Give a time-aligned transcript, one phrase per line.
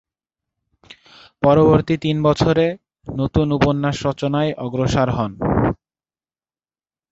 [1.43, 2.65] পরবর্তী তিন বছরে
[3.07, 5.31] নতুন উপন্যাস রচনায় অগ্রসর হন।